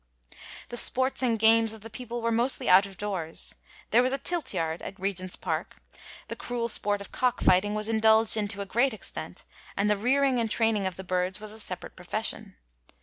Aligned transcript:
The 0.69 0.77
sports 0.77 1.21
and 1.21 1.37
games 1.37 1.73
of 1.73 1.81
the 1.81 1.89
people 1.91 2.23
were 2.23 2.31
mostly 2.31 2.67
out 2.67 2.87
of 2.87 2.97
doors. 2.97 3.53
There 3.91 4.01
was 4.01 4.11
a 4.11 4.17
tilt 4.17 4.51
yard 4.51 4.81
at 4.81 4.99
Regent's 4.99 5.35
Park. 5.35 5.79
The 6.27 6.35
cruel 6.35 6.69
sport 6.69 7.01
of 7.01 7.11
cock 7.11 7.39
fighting 7.39 7.75
was 7.75 7.87
indulged 7.87 8.35
in 8.35 8.47
to 8.47 8.61
a 8.61 8.65
g^at 8.65 8.93
extent, 8.93 9.45
and 9.77 9.91
the 9.91 9.95
rearing 9.95 10.39
and 10.39 10.49
training 10.49 10.87
of 10.87 10.95
the 10.95 11.03
bii 11.05 11.27
ds 11.27 11.39
was 11.39 11.51
a 11.51 11.59
separate 11.59 11.95
profession. 11.95 12.55